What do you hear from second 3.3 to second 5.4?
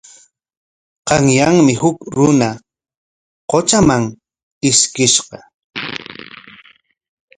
qutraman ishkishqa.